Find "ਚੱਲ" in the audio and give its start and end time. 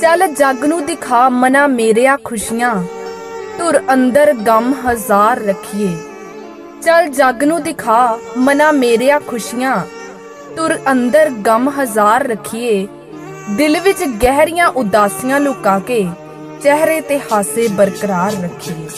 0.00-0.26, 6.82-7.08